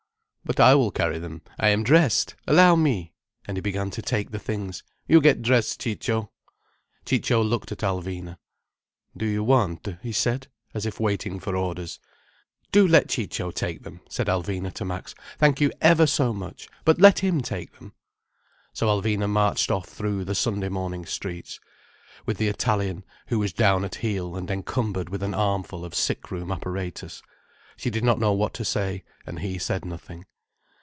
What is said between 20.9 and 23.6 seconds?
streets, with the Italian, who was